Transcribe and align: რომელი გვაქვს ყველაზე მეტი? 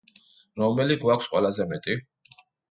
რომელი 0.61 0.97
გვაქვს 1.03 1.29
ყველაზე 1.35 1.69
მეტი? 1.75 1.99